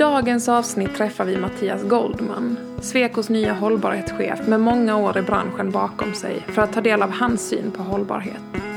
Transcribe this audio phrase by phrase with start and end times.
[0.00, 6.14] Dagens avsnitt träffar vi Mattias Goldman, Svekos nya hållbarhetschef med många år i branschen bakom
[6.14, 8.69] sig för att ta del av hans syn på hållbarhet.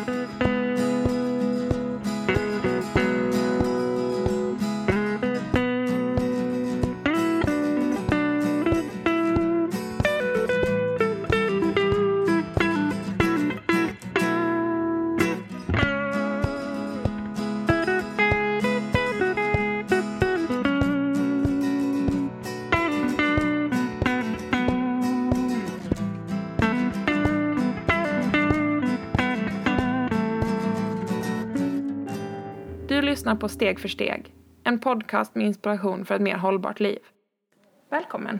[33.33, 36.99] Lyssnar på Steg för steg, en podcast med inspiration för ett mer hållbart liv.
[37.89, 38.39] Välkommen!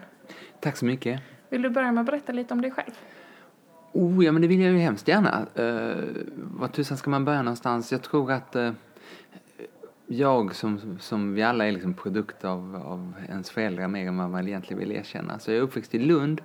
[0.61, 1.21] Tack så mycket.
[1.49, 2.91] Vill du börja med att berätta lite om dig själv?
[3.93, 5.45] Oh, ja, men det vill jag ju hemskt gärna.
[5.59, 6.03] Uh,
[6.35, 7.91] vad tusan ska man börja någonstans?
[7.91, 8.71] Jag tror att uh,
[10.07, 14.29] jag, som, som vi alla är liksom produkt av, av ens föräldrar mer än vad
[14.29, 15.39] man egentligen vill erkänna.
[15.39, 16.41] Så jag är uppväxt i Lund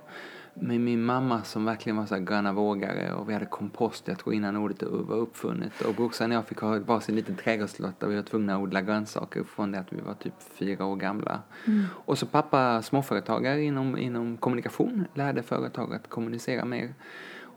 [0.61, 4.19] med min mamma som verkligen var så här gröna vågare och vi hade kompost, jag
[4.19, 5.81] tror innan ordet var uppfunnet.
[5.81, 8.83] Och brorsan och jag fick ha varsin liten trädgårdslott där vi var tvungna att odla
[8.83, 11.41] grönsaker från det att vi var typ fyra år gamla.
[11.67, 11.84] Mm.
[11.92, 16.95] Och så pappa småföretagare inom, inom kommunikation, lärde företag att kommunicera mer.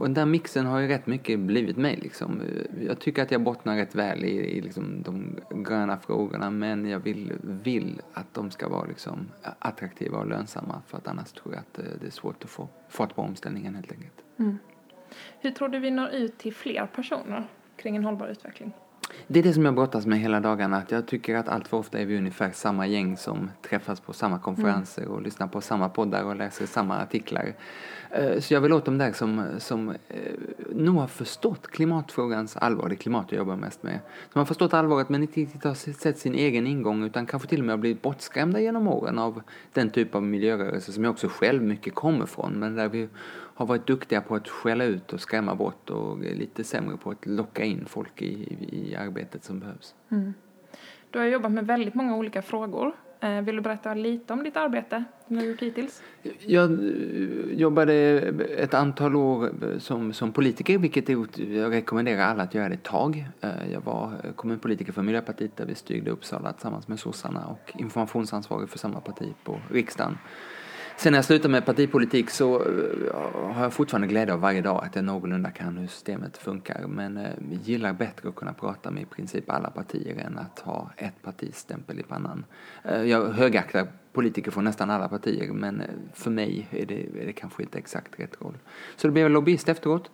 [0.02, 2.42] Och den där mixen har ju rätt mycket blivit mig liksom.
[2.88, 7.00] Jag tycker att jag bottnar rätt väl i, i liksom de gröna frågorna men jag
[7.00, 11.62] vill, vill att de ska vara liksom attraktiva och lönsamma för att annars tror jag
[11.62, 14.24] att eh, det är svårt att få fart på omställningen helt enkelt.
[14.38, 14.58] Mm.
[15.40, 18.74] Hur tror du vi når ut till fler personer kring en hållbar utveckling?
[19.28, 20.78] Det är det som jag brottas med hela dagarna.
[20.78, 24.14] Att jag tycker att allt för ofta är vi ungefär samma gäng som träffas på
[24.14, 25.14] samma konferenser mm.
[25.14, 27.54] och lyssnar på samma poddar och läser samma artiklar.
[28.12, 29.96] Eh, så jag vill åt dem där som, som eh,
[30.76, 34.00] nog har förstått klimatfrågans allvar, det klimat jag jobbar mest med.
[34.32, 37.60] Som har förstått allvaret men inte riktigt har sett sin egen ingång utan kanske till
[37.60, 39.42] och med har blivit bortskrämda genom åren av
[39.74, 42.54] den typ av miljörörelse som jag också själv mycket kommer från.
[42.54, 43.10] Men där vi
[43.62, 47.26] har varit duktiga på att skälla ut och skrämma bort och lite sämre på att
[47.26, 49.96] locka in folk i, i arbetet som behövs.
[50.12, 50.34] Mm.
[51.10, 52.94] Du har jobbat med väldigt många olika frågor.
[53.20, 56.04] Eh, vill du berätta lite om ditt arbete som du har gjort hittills?
[56.40, 56.80] Jag eh,
[57.54, 57.94] jobbade
[58.58, 63.26] ett antal år som, som politiker, vilket jag rekommenderar alla att göra det ett tag.
[63.42, 68.70] Eh, jag var kommunpolitiker för Miljöpartiet där vi styrde Uppsala tillsammans med sossarna och informationsansvarig
[68.70, 70.18] för samma parti på riksdagen.
[71.02, 74.84] Sen när jag slutade med partipolitik så eh, har jag fortfarande glädje av varje dag
[74.86, 76.88] att jag någorlunda kan hur systemet funkar.
[76.88, 80.60] Men eh, jag gillar bättre att kunna prata med i princip alla partier än att
[80.60, 82.46] ha ett partis stämpel i pannan.
[82.84, 87.34] Eh, jag högaktar politiker från nästan alla partier men för mig är det, är det
[87.34, 88.58] kanske inte exakt rätt roll.
[88.96, 90.12] Så det blev lobbyist efteråt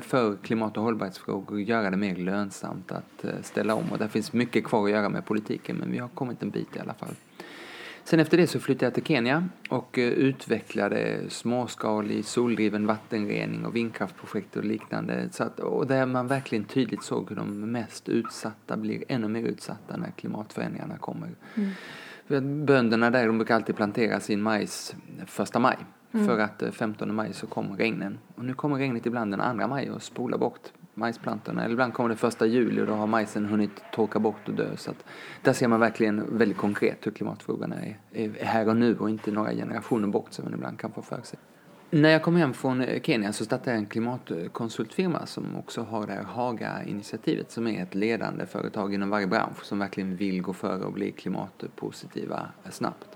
[0.00, 3.92] för klimat och hållbarhetsfrågor, göra det mer lönsamt att ställa om.
[3.92, 6.76] Och där finns mycket kvar att göra med politiken men vi har kommit en bit
[6.76, 7.14] i alla fall.
[8.04, 13.76] Sen efter det så flyttade jag till Kenya och eh, utvecklade småskalig soldriven vattenrening och
[13.76, 15.28] vindkraftprojekt och liknande.
[15.32, 19.42] Så att, och där man verkligen tydligt såg hur de mest utsatta blir ännu mer
[19.42, 21.28] utsatta när klimatförändringarna kommer.
[21.54, 22.66] Mm.
[22.66, 24.94] Bönderna där de brukar alltid plantera sin majs
[25.26, 25.76] första maj.
[26.12, 26.26] Mm.
[26.26, 28.18] För att 15 eh, maj så kommer regnen.
[28.34, 31.64] Och nu kommer regnet ibland den 2 maj och spolar bort majsplantorna.
[31.64, 34.76] Eller ibland kommer det första juli och då har majsen hunnit torka bort och dö.
[34.76, 35.04] Så att
[35.42, 39.30] där ser man verkligen väldigt konkret hur klimatfrågorna är, är här och nu och inte
[39.30, 41.38] några generationer bort som man ibland kan få för sig.
[41.90, 46.12] När jag kom hem från Kenya så startade jag en klimatkonsultfirma som också har det
[46.12, 50.84] här Haga-initiativet som är ett ledande företag inom varje bransch som verkligen vill gå före
[50.84, 53.13] och bli klimatpositiva snabbt.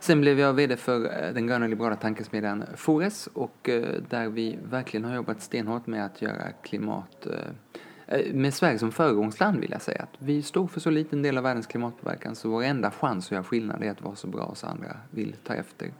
[0.00, 4.58] Sen blev jag VD för eh, den gröna liberala tankesmedjan Fores och eh, där vi
[4.70, 9.82] verkligen har jobbat stenhårt med att göra klimat eh, med Sverige som föregångsland vill jag
[9.82, 10.02] säga.
[10.02, 13.32] Att vi står för så liten del av världens klimatpåverkan så vår enda chans att
[13.32, 15.92] göra skillnad är att vara så bra så andra vill ta efter.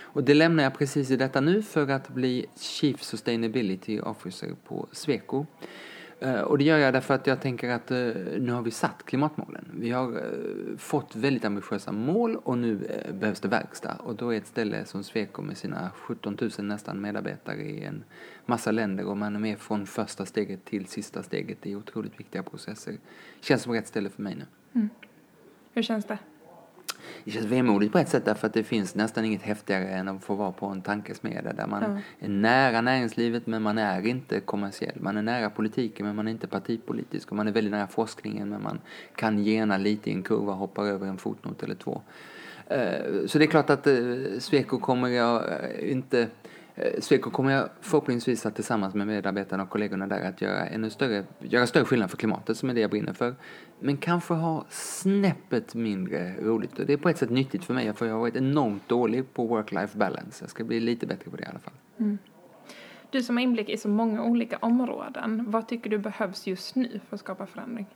[0.00, 4.86] Och det lämnar jag precis i detta nu för att bli Chief Sustainability Officer på
[4.92, 5.46] Sweco.
[6.20, 7.98] Eh, och det gör jag därför att jag tänker att eh,
[8.38, 9.70] nu har vi satt klimatmålen.
[9.74, 12.88] Vi har eh, fått väldigt ambitiösa mål och nu
[13.20, 13.96] behövs det verkstad.
[13.96, 18.04] Och då är ett ställe som Sweco med sina 17 000 nästan medarbetare i en
[18.46, 22.42] massa länder och man är med från första steget till sista steget i otroligt viktiga
[22.42, 22.94] processer.
[23.40, 24.44] Känns som rätt ställe för mig nu.
[24.72, 24.88] Mm.
[25.72, 26.18] Hur känns det?
[27.24, 30.24] Det känns vemodigt på ett sätt därför att det finns nästan inget häftigare än att
[30.24, 32.26] få vara på en tankesmedja där man ja.
[32.26, 35.00] är nära näringslivet men man är inte kommersiell.
[35.00, 38.48] Man är nära politiken men man är inte partipolitisk och man är väldigt nära forskningen
[38.48, 38.78] men man
[39.16, 42.02] kan gena lite i en kurva hoppar över en fotnot eller två.
[42.66, 43.94] Eh, så det är klart att eh,
[44.38, 46.28] Sweco kommer jag eh, inte
[46.74, 50.90] Eh, Sweco kommer jag förhoppningsvis att tillsammans med medarbetarna och kollegorna där att göra ännu
[50.90, 53.34] större, göra större skillnad för klimatet som är det jag brinner för.
[53.80, 56.78] Men kanske ha snäppet mindre roligt.
[56.78, 59.34] Och det är på ett sätt nyttigt för mig för jag har varit enormt dålig
[59.34, 60.44] på work-life balance.
[60.44, 61.74] Jag ska bli lite bättre på det i alla fall.
[61.98, 62.18] Mm.
[63.10, 67.00] Du som har inblick i så många olika områden, vad tycker du behövs just nu
[67.08, 67.86] för att skapa förändring?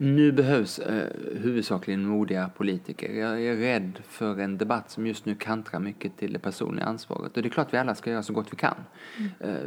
[0.00, 1.06] Nu behövs eh,
[1.36, 3.12] huvudsakligen modiga politiker.
[3.12, 7.36] Jag är rädd för en debatt som just nu kantrar mycket till det personliga ansvaret.
[7.36, 8.74] Och det är klart vi alla ska göra så gott vi kan.
[9.18, 9.30] Mm.
[9.40, 9.62] Eh,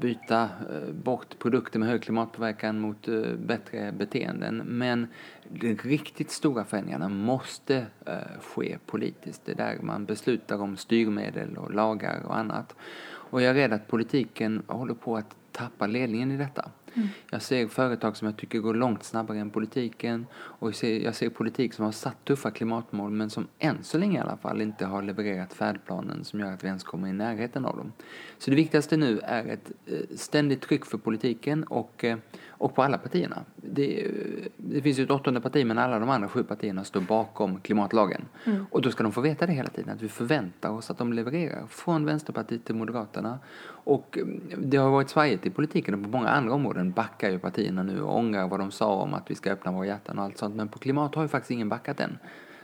[0.00, 4.56] byta eh, bort produkter med hög klimatpåverkan mot eh, bättre beteenden.
[4.56, 5.06] Men
[5.48, 9.42] de riktigt stora förändringarna måste eh, ske politiskt.
[9.44, 12.74] Det är där man beslutar om styrmedel och lagar och annat.
[13.06, 16.70] Och jag är rädd att politiken håller på att tappa ledningen i detta.
[16.94, 17.08] Mm.
[17.30, 21.14] Jag ser företag som jag tycker går långt snabbare än politiken och jag ser, jag
[21.14, 24.60] ser politik som har satt tuffa klimatmål men som än så länge i alla fall
[24.60, 27.92] inte har levererat färdplanen som gör att vi ens kommer i närheten av dem.
[28.38, 32.16] Så det viktigaste nu är ett eh, ständigt tryck för politiken och eh,
[32.64, 33.44] och på alla partierna.
[33.56, 34.10] Det,
[34.56, 38.24] det, finns ju ett åttonde parti men alla de andra sju partierna står bakom klimatlagen.
[38.44, 38.66] Mm.
[38.70, 41.12] Och då ska de få veta det hela tiden, att vi förväntar oss att de
[41.12, 41.66] levererar.
[41.68, 43.38] Från Vänsterpartiet till Moderaterna.
[43.84, 47.38] Och mm, det har varit svajigt i politiken och på många andra områden backar ju
[47.38, 50.24] partierna nu och ångrar vad de sa om att vi ska öppna våra hjärtan och
[50.24, 50.54] allt sånt.
[50.54, 52.18] Men på klimat har ju faktiskt ingen backat än.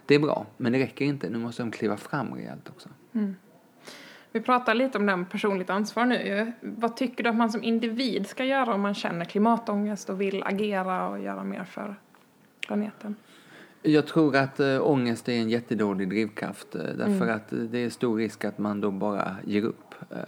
[0.06, 1.30] Det är bra, men det räcker inte.
[1.30, 2.88] Nu måste de kliva fram rejält också.
[3.12, 3.36] Mm.
[4.32, 6.52] Vi pratar lite om det här personligt ansvar nu.
[6.60, 10.42] Vad tycker du att man som individ ska göra om man känner klimatångest och vill
[10.42, 11.94] agera och göra mer för
[12.66, 13.16] planeten?
[13.82, 17.36] Jag tror att äh, ångest är en jättedålig drivkraft äh, därför mm.
[17.36, 19.89] att det är stor risk att man då bara ger upp.
[20.10, 20.18] Eh,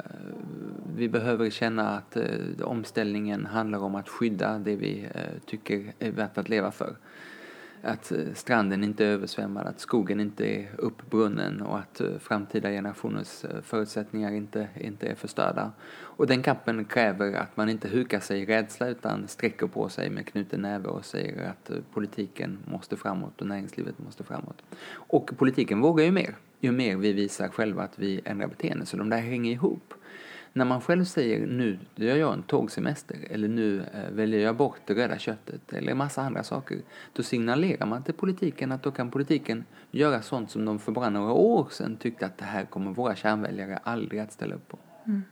[0.97, 2.25] vi behöver känna att eh,
[2.63, 6.97] omställningen handlar om att skydda det vi eh, tycker är värt att leva för
[7.85, 14.33] att stranden inte är översvämmad, att skogen inte är uppbrunnen och att framtida generationers förutsättningar
[14.33, 15.73] inte, inte är förstörda.
[15.93, 20.11] Och den kampen kräver att man inte hukar sig i rädsla utan sträcker på sig
[20.11, 24.63] med knuten näve och säger att politiken måste framåt och näringslivet måste framåt.
[24.93, 28.97] Och politiken vågar ju mer, ju mer vi visar själva att vi ändrar beteende, så
[28.97, 29.95] de där hänger ihop.
[30.53, 34.81] När man själv säger nu gör jag en tågsemester eller nu eh, väljer jag bort
[34.85, 36.79] det röda köttet eller en massa andra saker,
[37.13, 41.11] då signalerar man till politiken att då kan politiken göra sånt som de för bara
[41.11, 44.79] några år sedan tyckte att det här kommer våra kärnväljare aldrig att ställa upp på.
[45.07, 45.23] Mm.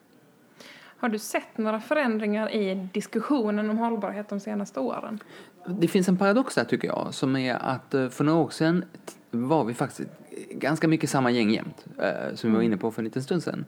[1.00, 5.18] Har du sett några förändringar i diskussionen om hållbarhet de senaste åren?
[5.66, 8.84] Det finns en paradox där tycker jag, som är att eh, för några år sedan
[9.30, 10.10] var vi faktiskt
[10.50, 13.42] ganska mycket samma gäng jämt, eh, som vi var inne på för en liten stund
[13.42, 13.64] sedan.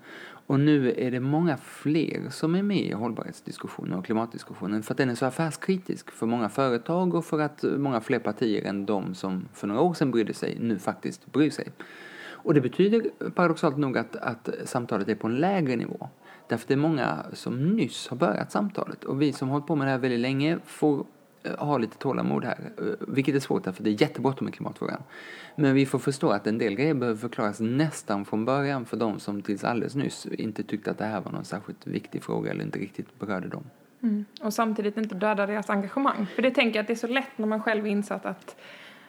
[0.47, 4.99] Och nu är det många fler som är med i hållbarhetsdiskussionen och klimatdiskussionen för att
[4.99, 9.15] den är så affärskritisk för många företag och för att många fler partier än de
[9.15, 11.69] som för några år sedan brydde sig nu faktiskt bryr sig.
[12.45, 13.03] Och det betyder
[13.35, 16.09] paradoxalt nog att, att samtalet är på en lägre nivå.
[16.49, 19.77] Därför det är många som nyss har börjat samtalet och vi som har hållit på
[19.77, 21.07] med det här väldigt länge får
[21.45, 25.03] Eh, ha lite tålamod här, eh, vilket är svårt för det är jättebråttom med klimatfrågan.
[25.57, 29.21] Men vi får förstå att en del grejer behöver förklaras nästan från början för de
[29.21, 32.65] som tills alldeles nyss inte tyckte att det här var någon särskilt viktig fråga eller
[32.65, 33.65] inte riktigt berörde dem.
[34.03, 34.25] Mm.
[34.43, 36.27] Och samtidigt inte döda deras engagemang.
[36.35, 38.57] För det tänker jag att det är så lätt när man själv är insatt att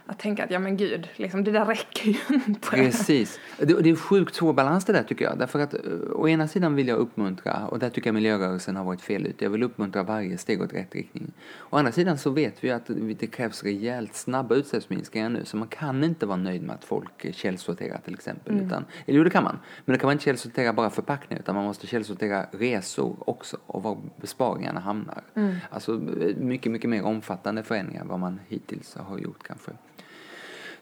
[0.06, 2.70] att tänka att ja men gud, liksom, det där räcker ju inte.
[2.70, 3.40] Precis.
[3.58, 5.38] Det, det är sjukt svår balans det där tycker jag.
[5.38, 5.80] Därför att uh,
[6.14, 9.46] å ena sidan vill jag uppmuntra, och där tycker jag miljörörelsen har varit fel ute.
[9.46, 11.32] Jag vill uppmuntra varje steg åt rätt riktning.
[11.70, 15.46] Å andra sidan så vet vi att det krävs rejält snabba utsläppsminskningar nu.
[15.46, 18.54] Så man kan inte vara nöjd med att folk källsorterar till exempel.
[18.54, 18.66] Mm.
[18.66, 19.60] Utan, eller jo det kan man.
[19.86, 23.84] Men då kan man inte källsortera bara förpackningar utan man måste källsortera resor också och
[23.84, 25.24] var besparingarna hamnar.
[25.36, 25.56] Mm.
[25.70, 25.92] Alltså
[26.38, 29.72] mycket, mycket mer omfattande förändringar än vad man hittills har gjort kanske.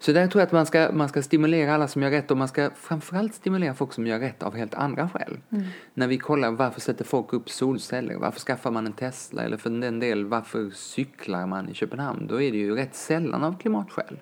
[0.02, 2.38] Så där tror jag att man ska, man ska stimulera alla som gör rätt och
[2.38, 5.38] man ska framförallt stimulera folk som gör rätt av helt andra skäl.
[5.50, 5.66] Mm.
[5.94, 9.70] När vi kollar varför sätter folk upp solceller, varför skaffar man en Tesla eller för
[9.70, 14.20] den del varför cyklar man i Köpenhamn, då är det ju rätt sällan av klimatskäl.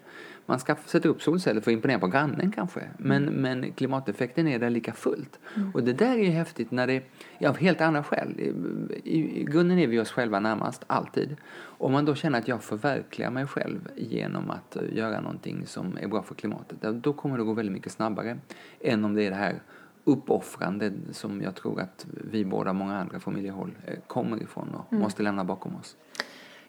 [0.50, 2.82] Man ska sätta upp solceller för att imponera på grannen kanske.
[2.98, 3.42] Men, mm.
[3.42, 5.40] men klimateffekten är där lika fullt.
[5.56, 5.72] Mm.
[5.72, 7.04] Och det där är ju häftigt när det
[7.40, 8.40] är av helt andra skäl.
[8.40, 11.38] I, i, grunden är vi oss själva närmast, alltid.
[11.62, 15.98] Om man då känner att jag förverkligar mig själv genom att uh, göra någonting som
[15.98, 18.38] är bra för klimatet, då kommer det gå väldigt mycket snabbare
[18.82, 19.62] än om det är det här
[20.04, 25.04] uppoffrande som jag tror att vi båda många andra familjehåll eh, kommer ifrån och mm.
[25.04, 25.96] måste lämna bakom oss.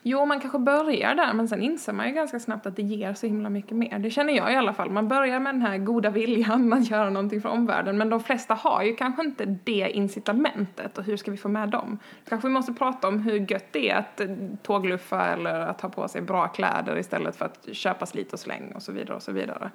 [0.02, 3.14] Jo, man kanske börjar där, men sen inser man ju ganska snabbt att det ger
[3.14, 3.98] så himla mycket mer.
[3.98, 4.90] Det känner jag i alla fall.
[4.90, 8.54] Man börjar med den här goda viljan att göra någonting för omvärlden, men de flesta
[8.54, 10.98] har ju kanske inte det incitamentet.
[10.98, 11.98] Och hur ska vi få med dem?
[12.28, 14.28] Kanske vi måste prata om hur gött det är att eh,
[14.62, 18.72] tågluffa eller att ha på sig bra kläder istället för att köpa slit och släng
[18.74, 19.70] och så vidare och så vidare.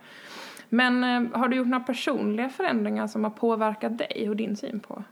[0.70, 4.79] Men eh, har du gjort några personliga förändringar som har påverkat dig och din syn
[4.79, 5.03] på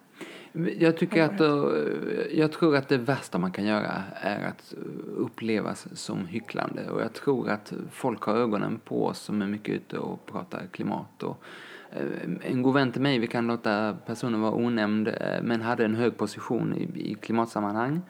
[0.79, 4.73] jag tycker att, eh, jag tror att det värsta man kan göra är att
[5.17, 6.89] upplevas som hycklande.
[6.89, 10.67] Och jag tror att folk har ögonen på oss som är mycket ute och pratar
[10.71, 11.23] klimat.
[11.23, 11.43] Och
[11.91, 15.85] eh, en god vän till mig, vi kan låta personen vara onämnd, eh, men hade
[15.85, 18.01] en hög position i, i klimatsammanhang.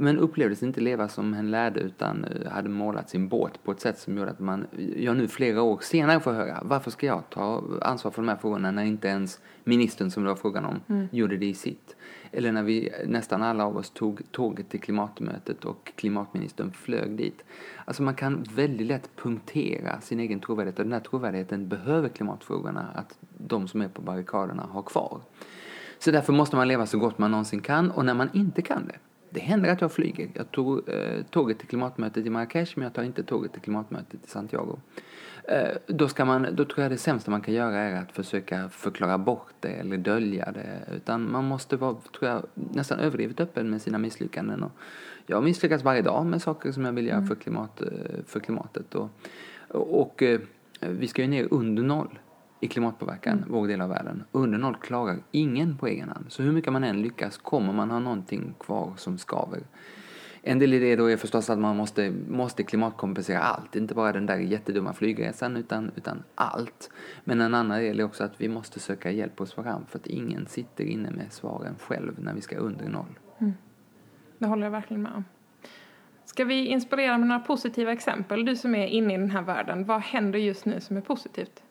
[0.00, 3.80] Men upplevdes inte leva som hen lärde utan eh, hade målat sin båt på ett
[3.80, 7.30] sätt som gjorde att man, jag nu flera år senare får höra, varför ska jag
[7.30, 10.80] ta ansvar för de här frågorna när inte ens ministern som det var frågan om
[10.88, 11.08] mm.
[11.12, 11.96] gjorde det i sitt?
[12.32, 17.44] Eller när vi, nästan alla av oss tog tåget till klimatmötet och klimatministern flög dit.
[17.84, 22.86] Alltså man kan väldigt lätt punktera sin egen trovärdighet och den här trovärdigheten behöver klimatfrågorna
[22.94, 25.20] att de som är på barrikaderna har kvar.
[25.98, 28.86] Så därför måste man leva så gott man någonsin kan och när man inte kan
[28.86, 28.98] det
[29.38, 30.28] det händer att jag flyger.
[30.34, 34.24] Jag tog eh, tåget till klimatmötet i Marrakesh men jag tar inte tåget till klimatmötet
[34.24, 34.78] i Santiago.
[35.44, 38.68] Eh, då, ska man, då tror jag det sämsta man kan göra är att försöka
[38.68, 40.94] förklara bort det eller dölja det.
[40.96, 44.62] Utan man måste vara, tror jag, nästan överdrivet öppen med sina misslyckanden.
[44.62, 44.72] Och
[45.26, 47.28] jag misslyckas varje dag med saker som jag vill göra mm.
[47.28, 47.88] för, klimat, eh,
[48.26, 48.94] för klimatet.
[48.94, 49.10] Och,
[50.00, 50.40] och eh,
[50.80, 52.18] vi ska ju ner under noll
[52.60, 53.48] i klimatpåverkan, mm.
[53.52, 54.24] vår del av världen.
[54.32, 56.24] Under noll klarar ingen på egen hand.
[56.28, 59.60] Så hur mycket man än lyckas kommer man ha någonting kvar som skaver.
[60.42, 64.12] En del i det då är förstås att man måste, måste klimatkompensera allt, inte bara
[64.12, 66.90] den där jättedumma flygresan utan, utan allt.
[67.24, 70.06] Men en annan del är också att vi måste söka hjälp hos varandra för att
[70.06, 73.18] ingen sitter inne med svaren själv när vi ska under noll.
[73.38, 73.54] Mm.
[74.38, 75.24] Det håller jag verkligen med om.
[76.24, 78.44] Ska vi inspirera med några positiva exempel?
[78.44, 81.62] Du som är inne i den här världen, vad händer just nu som är positivt?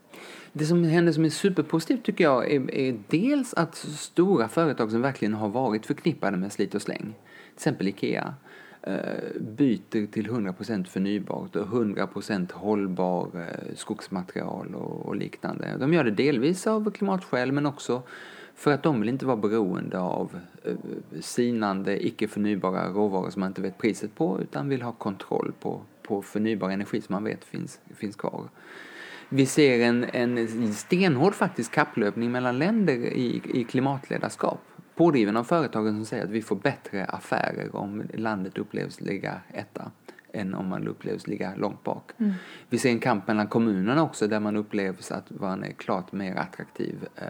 [0.54, 5.02] Det som händer som är superpositivt tycker jag är, är, dels att stora företag som
[5.02, 8.34] verkligen har varit förknippade med slit och släng, till exempel IKEA,
[8.82, 15.76] eh, byter till 100% förnybart och 100% hållbar eh, skogsmaterial och, och liknande.
[15.80, 18.04] De gör det delvis av klimatskäl men också
[18.58, 20.76] för att de vill inte vara beroende av eh,
[21.22, 25.82] sinande, icke förnybara råvaror som man inte vet priset på utan vill ha kontroll på,
[26.04, 28.50] på förnybar energi som man vet finns, finns kvar.
[29.30, 34.60] Vi ser en, en stenhård faktiskt kapplöpning mellan länder i, i klimatledarskap.
[34.96, 39.92] Pådriven av företagen som säger att vi får bättre affärer om landet upplevs ligga etta
[40.34, 42.12] än om man upplevs ligga långt bak.
[42.18, 42.34] Mm.
[42.70, 46.36] Vi ser en kamp mellan kommunerna också där man upplevs att man är klart mer
[46.36, 47.24] attraktiv eh,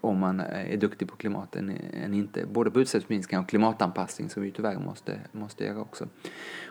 [0.00, 1.72] om man är duktig på klimat än,
[2.04, 2.46] än inte.
[2.46, 6.08] Både på utsläppsminskning och klimatanpassning som vi tyvärr måste, måste göra också.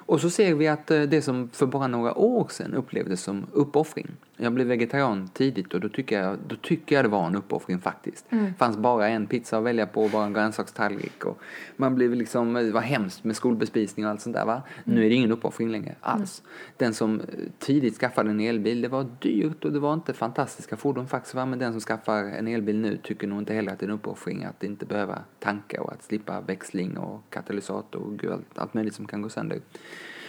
[0.09, 3.45] Och så ser vi att eh, det som för bara några år sedan upplevdes som
[3.51, 4.07] uppoffring.
[4.37, 7.79] Jag blev vegetarian tidigt och då tycker jag, då tycker jag det var en uppoffring
[7.79, 8.25] faktiskt.
[8.29, 8.53] Mm.
[8.53, 11.25] Fanns bara en pizza att välja på och bara en grönsakstallrik.
[11.25, 11.39] Och
[11.75, 14.61] man blev liksom, det var hemskt med skolbespisning och allt sånt där va.
[14.85, 14.95] Mm.
[14.95, 16.41] Nu är det ingen uppoffring längre alls.
[16.41, 16.73] Mm.
[16.77, 17.25] Den som eh,
[17.59, 21.45] tidigt skaffade en elbil, det var dyrt och det var inte fantastiska fordon faktiskt va.
[21.45, 23.87] Men den som skaffar en elbil nu tycker tycker nog inte heller att det är
[23.87, 28.73] en uppoffring att inte behöva tanka och att slippa växling och katalysator och allt, allt
[28.73, 29.61] möjligt som kan gå sönder.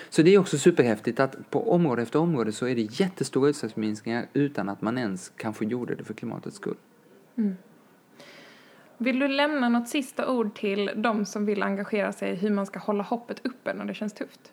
[0.09, 4.27] Så det är också superhäftigt att på område efter område så är det jättestora utsläppsminskningar
[4.33, 6.77] utan att man ens kanske gjorde det för klimatets skull.
[7.37, 7.57] Mm.
[8.99, 12.67] Vill du lämna något sista ord till de som vill engagera sig i hur man
[12.67, 14.53] ska hålla hoppet uppe när det känns tufft?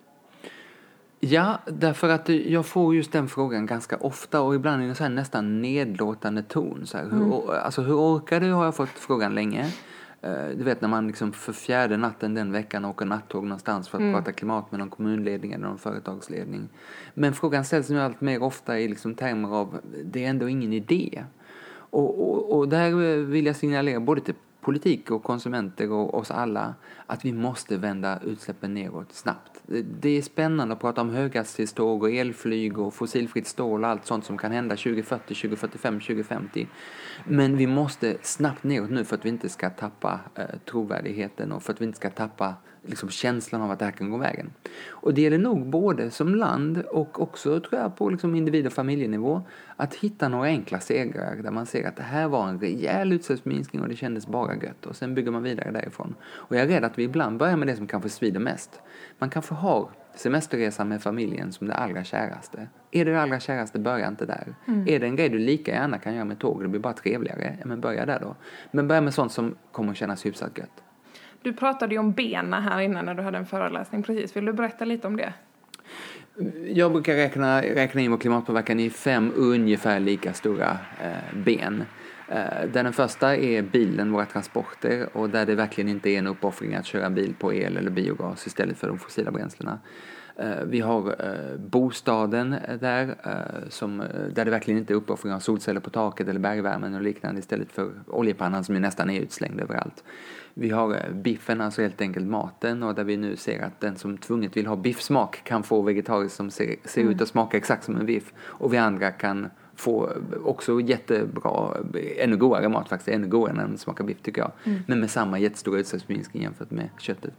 [1.19, 5.09] Ja, därför att jag får just den frågan ganska ofta och ibland i en så
[5.09, 6.85] nästan nedlåtande ton.
[6.85, 7.17] Så här, mm.
[7.19, 8.51] hur, alltså, hur orkar du?
[8.51, 9.71] har jag fått frågan länge.
[10.21, 13.97] Eh, du vet när man liksom för fjärde natten den veckan åker nattåg någonstans för
[13.97, 14.13] att mm.
[14.13, 16.69] prata klimat med någon kommunledning eller någon företagsledning.
[17.13, 20.73] Men frågan ställs nu allt mer ofta i liksom termer av det är ändå ingen
[20.73, 21.23] idé.
[21.89, 22.91] Och, och, och där
[23.23, 24.35] vill jag signalera både till
[24.67, 29.61] politik och konsumenter och oss alla att vi måste vända utsläppen neråt snabbt.
[30.01, 34.25] Det är spännande att prata om höghastighetståg och elflyg och fossilfritt stål och allt sånt
[34.25, 36.67] som kan hända 2040, 2045, 2050.
[37.25, 41.63] Men vi måste snabbt neråt nu för att vi inte ska tappa eh, trovärdigheten och
[41.63, 42.55] för att vi inte ska tappa
[42.87, 44.53] liksom, känslan av att det här kan gå vägen.
[44.87, 48.73] Och det gäller nog både som land och också tror jag på liksom, individ och
[48.73, 49.41] familjenivå
[49.75, 53.81] att hitta några enkla segrar där man ser att det här var en rejäl utsläppsminskning
[53.81, 56.15] och det kändes bara gött och sen bygger man vidare därifrån.
[56.23, 58.81] Och jag är rädd att vi ibland börjar med det som kanske svider mest.
[59.19, 62.67] Man kanske har semesterresan med familjen som det allra käraste.
[62.91, 64.55] Är det det allra käraste, börja inte där.
[64.67, 64.87] Mm.
[64.87, 66.93] Är det en grej du lika gärna kan göra med tåg och det blir bara
[66.93, 68.35] trevligare, men börja där då.
[68.71, 70.83] Men börja med sånt som kommer att kännas hyfsat gött.
[71.41, 74.37] Du pratade ju om bena här innan när du hade en föreläsning precis.
[74.37, 75.33] Vill du berätta lite om det?
[76.67, 81.83] Jag brukar räkna, räkna in vår klimatpåverkan i fem ungefär lika stora eh, ben.
[82.27, 86.27] Eh, där den första är bilen, våra transporter, och där det verkligen inte är en
[86.27, 89.79] uppoffring att köra bil på el eller biogas istället för de fossila bränslena.
[90.39, 93.15] Eh, vi har eh, bostaden där,
[93.69, 93.97] som,
[94.33, 97.71] där det verkligen inte är uppoffring av solceller på taket eller bergvärmen och liknande istället
[97.71, 100.03] för oljepannan som ju nästan är utslängd överallt.
[100.53, 104.17] Vi har biffen, alltså helt enkelt maten, och där vi nu ser att den som
[104.17, 107.13] tvunget vill ha biffsmak kan få vegetariskt som ser, ser mm.
[107.13, 108.33] ut att smaka exakt som en biff.
[108.39, 110.11] Och vi andra kan få
[110.43, 111.77] också jättebra,
[112.17, 114.51] ännu godare mat faktiskt, ännu godare än smakar biff tycker jag.
[114.63, 114.79] Mm.
[114.87, 117.33] Men med samma jättestora utsläppsminskning jämfört med köttet.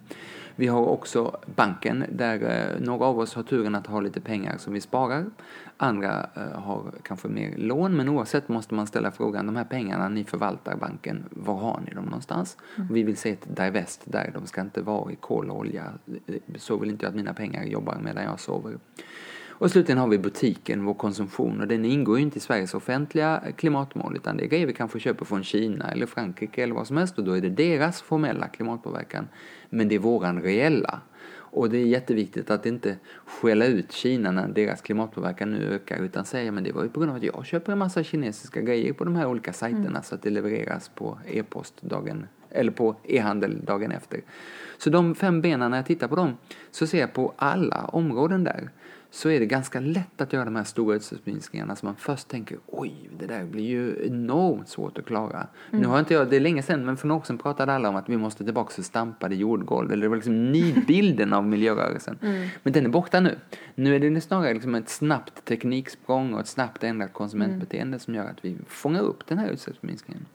[0.58, 4.58] Vi har också banken där eh, några av oss har turen att ha lite pengar
[4.58, 5.24] som vi sparar.
[5.76, 10.08] Andra eh, har kanske mer lån, men oavsett måste man ställa frågan, de här pengarna
[10.08, 12.56] ni förvaltar banken, var har ni dem någonstans?
[12.76, 12.94] Mm.
[12.94, 15.84] Vi vill se ett divest där, de ska inte vara i kol och olja.
[16.56, 18.78] Så vill inte jag att mina pengar jobbar medan jag sover.
[19.60, 23.42] Och slutligen har vi butiken, vår konsumtion, och den ingår ju inte i Sveriges offentliga
[23.56, 26.96] klimatmål, utan det är grejer vi kanske köper från Kina eller Frankrike eller vad som
[26.96, 29.28] helst, och då är det deras formella klimatpåverkan,
[29.70, 31.00] men det är våran reella.
[31.50, 32.96] Och det är jätteviktigt att inte
[33.26, 37.00] skälla ut Kina när deras klimatpåverkan nu ökar utan säga men det var ju på
[37.00, 40.02] grund av att jag köper en massa kinesiska grejer på de här olika sajterna mm.
[40.02, 44.20] så att det levereras på e-post dagen eller på e-handel dagen efter.
[44.78, 46.36] Så de fem benen, när jag tittar på dem,
[46.70, 48.70] så ser jag på alla områden där
[49.10, 52.58] så är det ganska lätt att göra de här stora utsläppsminskningarna som man först tänker
[52.66, 55.46] oj, det där blir ju enormt svårt att klara.
[55.70, 55.82] Mm.
[55.82, 57.88] Nu har inte jag, det är länge sedan, men för några år sedan pratade alla
[57.88, 62.18] om att vi måste tillbaka till stampade jordgolv, eller det var liksom nidbilden av miljörörelsen.
[62.22, 62.48] Mm.
[62.62, 63.38] Men den är borta nu.
[63.74, 68.00] Nu är det snarare liksom ett snabbt tekniksprång och ett snabbt ändrat konsumentbeteende mm.
[68.00, 70.26] som gör att vi fångar upp den här utsläppsminskningen.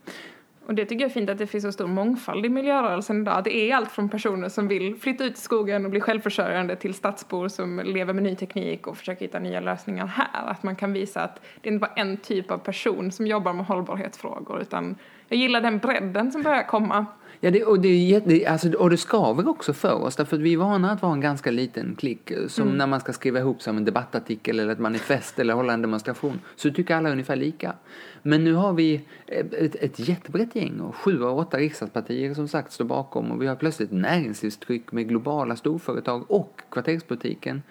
[0.66, 3.44] Och det tycker jag är fint att det finns så stor mångfald i miljörörelsen idag.
[3.44, 6.94] Det är allt från personer som vill flytta ut i skogen och bli självförsörjande till
[6.94, 10.48] stadsbor som lever med ny teknik och försöker hitta nya lösningar här.
[10.48, 13.54] Att man kan visa att det inte bara är en typ av person som jobbar
[13.54, 14.96] med hållbarhetsfrågor utan
[15.28, 17.06] jag gillar den bredden som börjar komma.
[17.46, 20.54] Ja, det, och, det jätte, alltså, och det skaver också för oss, därför att vi
[20.54, 22.32] är vana att vara en ganska liten klick.
[22.48, 22.78] Som mm.
[22.78, 25.82] när man ska skriva ihop sig om en debattartikel eller ett manifest eller hålla en
[25.82, 27.74] demonstration, så tycker alla ungefär lika.
[28.22, 32.72] Men nu har vi ett, ett jättebrett gäng och sju av åtta riksdagspartier som sagt
[32.72, 37.62] står bakom och vi har plötsligt näringslivstryck med globala storföretag och kvartersbutiken.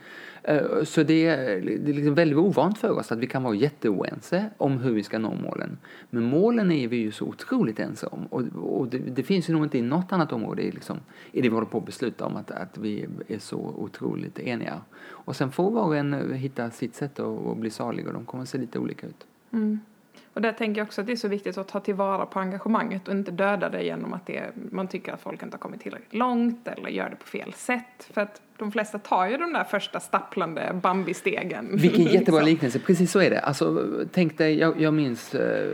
[0.45, 3.55] Eh, så det är, det är liksom väldigt ovant för oss att vi kan vara
[3.55, 5.79] jätteoense om hur vi ska nå målen.
[6.11, 9.53] Men målen är vi ju så otroligt ense om och, och det, det, finns ju
[9.53, 11.01] nog inte i något annat område liksom,
[11.33, 14.81] i det vi håller på att besluta om att, att vi är så otroligt eniga.
[15.05, 18.13] Och sen får var och en eh, hitta sitt sätt att, att bli salig och
[18.13, 19.27] de kommer att se lite olika ut.
[19.53, 19.81] Mm.
[20.35, 23.09] Och där tänker jag också att det är så viktigt att ta tillvara på engagemanget
[23.09, 26.15] och inte döda det genom att det, man tycker att folk inte har kommit tillräckligt
[26.15, 28.11] långt eller gör det på fel sätt.
[28.11, 31.77] För att de flesta tar ju de där första stapplande Bambi-stegen.
[31.77, 32.45] Vilken jättebra liksom.
[32.45, 33.41] liknelse, precis så är det.
[33.41, 35.73] Alltså, tänk dig, jag, jag minns, eh,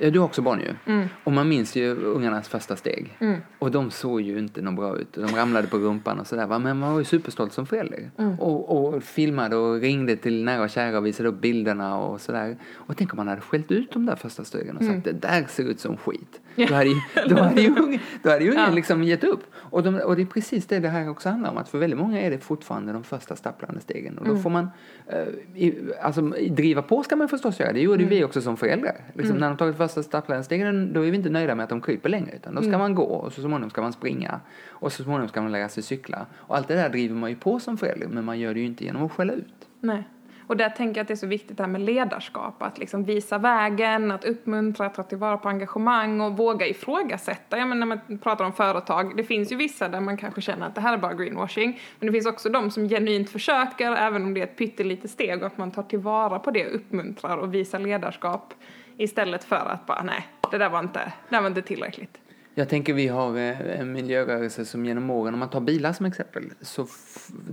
[0.00, 1.08] ja, du har också barn ju, mm.
[1.24, 3.16] och man minns ju ungarnas första steg.
[3.18, 3.40] Mm.
[3.58, 6.78] Och de såg ju inte något bra ut, de ramlade på rumpan och sådär, men
[6.78, 8.10] man var ju superstolt som förälder.
[8.18, 8.40] Mm.
[8.40, 12.56] Och, och filmade och ringde till nära och kära och visade upp bilderna och sådär.
[12.74, 15.02] Och tänk om man hade skällt ut de där första stegen och sagt mm.
[15.02, 16.40] det där ser ut som skit.
[16.56, 18.74] Då hade ju, då hade ju ungen, då hade ju ungen ja.
[18.74, 19.42] liksom gett upp.
[19.54, 21.98] Och, de, och det är precis det det här också handlar om, att för väldigt
[21.98, 24.18] många är det fortfarande de första stapplande stegen.
[24.18, 24.42] Och då mm.
[24.42, 24.70] får man,
[25.06, 28.08] eh, alltså driva på ska man förstås göra, det gjorde mm.
[28.08, 28.96] vi också som föräldrar.
[29.14, 29.40] Liksom, mm.
[29.40, 32.08] När de tagit första stapplande stegen, då är vi inte nöjda med att de kryper
[32.08, 32.80] längre, utan då ska mm.
[32.80, 35.82] man gå och så småningom ska man springa och så småningom ska man lära sig
[35.82, 36.26] cykla.
[36.34, 38.66] Och allt det där driver man ju på som förälder, men man gör det ju
[38.66, 39.68] inte genom att skälla ut.
[39.80, 40.08] Nej.
[40.50, 43.04] Och där tänker jag att det är så viktigt det här med ledarskap, att liksom
[43.04, 47.58] visa vägen, att uppmuntra, att ta tillvara på engagemang och våga ifrågasätta.
[47.58, 50.66] Ja, men när man pratar om företag, det finns ju vissa där man kanske känner
[50.66, 54.24] att det här är bara greenwashing, men det finns också de som genuint försöker, även
[54.24, 57.54] om det är ett pyttelitet steg, och att man tar tillvara på det, uppmuntrar och
[57.54, 58.54] visar ledarskap
[58.96, 62.18] istället för att bara nej, det där var inte, det där var inte tillräckligt.
[62.54, 66.06] Jag tänker vi har eh, en miljörörelse som genom åren, om man tar bilar som
[66.06, 66.86] exempel, så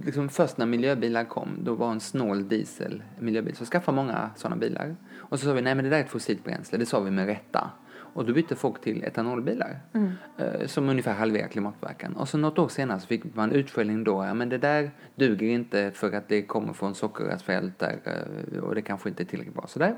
[0.05, 4.55] liksom först när miljöbilar kom, då var en snål diesel miljöbil, så skaffade många sådana
[4.55, 4.95] bilar.
[5.17, 7.11] Och så sa vi, nej men det där är ett fossilt bränsle, det sa vi
[7.11, 7.71] med rätta.
[8.17, 10.11] Och då bytte folk till etanolbilar mm.
[10.37, 12.15] Eh, som ungefär halverar klimatpåverkan.
[12.15, 15.47] Och så något år senare så fick man utskällning då, ja men det där duger
[15.47, 19.55] inte för att det kommer från sockerrörsfält där eh, och det kanske inte är tillräckligt
[19.55, 19.67] bra.
[19.67, 19.97] Så där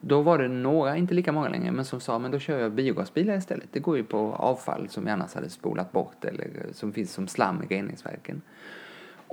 [0.00, 2.72] då var det några, inte lika många längre, men som sa men då kör jag
[2.72, 3.68] biogasbilar istället.
[3.72, 7.28] Det går ju på avfall som vi annars hade spolat bort eller som finns som
[7.28, 8.42] slam i reningsverken.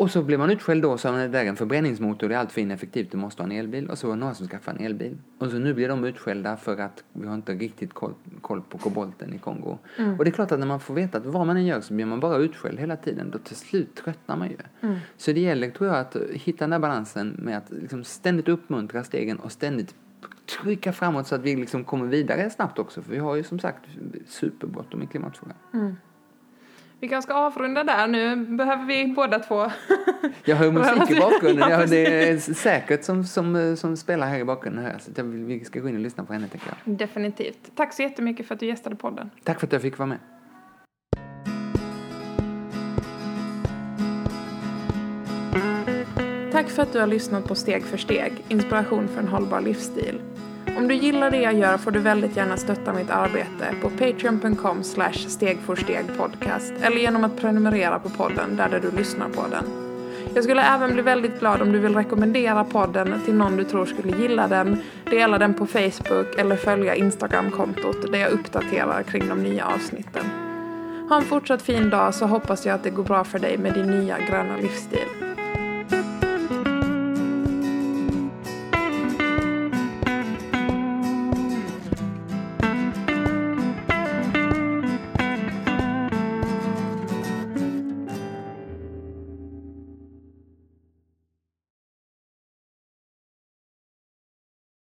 [0.01, 2.61] Och så blev man utskälld då som det där är en förbränningsmotor, det är alltför
[2.61, 3.89] ineffektivt, du måste ha en elbil.
[3.89, 5.17] Och så var det några som skaffade en elbil.
[5.37, 8.77] Och så nu blir de utskällda för att vi har inte riktigt koll, koll på
[8.77, 9.77] kobolten i Kongo.
[9.97, 10.17] Mm.
[10.17, 11.93] Och det är klart att när man får veta att vad man än gör så
[11.93, 14.57] blir man bara utskälld hela tiden, då till slut tröttnar man ju.
[14.81, 14.97] Mm.
[15.17, 19.03] Så det gäller, tror jag, att hitta den där balansen med att liksom ständigt uppmuntra
[19.03, 19.95] stegen och ständigt
[20.61, 23.01] trycka framåt så att vi liksom kommer vidare snabbt också.
[23.01, 23.85] För vi har ju som sagt
[24.27, 25.57] superbråttom i klimatfrågan.
[25.73, 25.95] Mm.
[27.01, 28.35] Vi kanske ska avrunda där nu.
[28.35, 29.71] Behöver vi båda två.
[30.43, 31.69] Jag hör musik i bakgrunden.
[31.71, 34.85] Ja, det är säkert som, som, som spelar här i bakgrunden.
[34.85, 34.97] Här.
[34.99, 36.97] Så vill, vi ska gå in och lyssna på henne, tänker jag.
[36.97, 37.71] Definitivt.
[37.75, 39.29] Tack så jättemycket för att du gästade podden.
[39.43, 40.17] Tack för att jag fick vara med.
[46.51, 50.21] Tack för att du har lyssnat på Steg för steg, inspiration för en hållbar livsstil.
[50.77, 54.83] Om du gillar det jag gör får du väldigt gärna stötta mitt arbete på patreon.com
[54.83, 59.63] slash stegforstegpodcast eller genom att prenumerera på podden där, där du lyssnar på den.
[60.35, 63.85] Jag skulle även bli väldigt glad om du vill rekommendera podden till någon du tror
[63.85, 64.77] skulle gilla den,
[65.09, 70.25] dela den på Facebook eller följa Instagramkontot där jag uppdaterar kring de nya avsnitten.
[71.09, 73.73] Ha en fortsatt fin dag så hoppas jag att det går bra för dig med
[73.73, 75.30] din nya gröna livsstil.